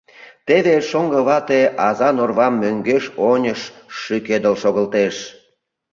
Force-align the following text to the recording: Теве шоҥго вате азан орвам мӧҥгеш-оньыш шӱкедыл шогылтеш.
Теве 0.47 0.75
шоҥго 0.89 1.19
вате 1.27 1.61
азан 1.87 2.15
орвам 2.23 2.53
мӧҥгеш-оньыш 2.61 3.61
шӱкедыл 3.99 4.55
шогылтеш. 4.61 5.15